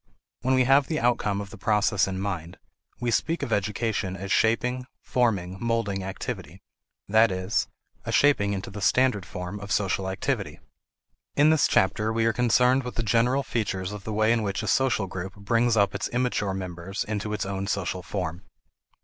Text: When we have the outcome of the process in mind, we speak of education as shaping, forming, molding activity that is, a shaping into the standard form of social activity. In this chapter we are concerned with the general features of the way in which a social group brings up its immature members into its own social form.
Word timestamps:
When 0.41 0.55
we 0.55 0.63
have 0.63 0.87
the 0.87 0.99
outcome 0.99 1.41
of 1.41 1.51
the 1.51 1.59
process 1.59 2.07
in 2.07 2.19
mind, 2.19 2.57
we 2.99 3.11
speak 3.11 3.43
of 3.43 3.53
education 3.53 4.17
as 4.17 4.31
shaping, 4.31 4.87
forming, 4.99 5.57
molding 5.59 6.03
activity 6.03 6.63
that 7.07 7.29
is, 7.31 7.67
a 8.03 8.11
shaping 8.11 8.51
into 8.53 8.71
the 8.71 8.81
standard 8.81 9.27
form 9.27 9.59
of 9.59 9.71
social 9.71 10.09
activity. 10.09 10.59
In 11.35 11.51
this 11.51 11.67
chapter 11.67 12.11
we 12.11 12.25
are 12.25 12.33
concerned 12.33 12.81
with 12.81 12.95
the 12.95 13.03
general 13.03 13.43
features 13.43 13.91
of 13.91 14.03
the 14.03 14.11
way 14.11 14.31
in 14.33 14.41
which 14.41 14.63
a 14.63 14.67
social 14.67 15.05
group 15.05 15.35
brings 15.35 15.77
up 15.77 15.93
its 15.93 16.07
immature 16.09 16.55
members 16.55 17.03
into 17.03 17.31
its 17.31 17.45
own 17.45 17.67
social 17.67 18.01
form. 18.01 18.41